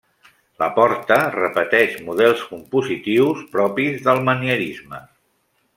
La 0.61 0.69
porta 0.77 1.17
repeteix 1.35 1.99
models 2.07 2.41
compositius 2.55 3.45
propis 3.57 4.03
del 4.09 4.25
manierisme. 4.31 5.05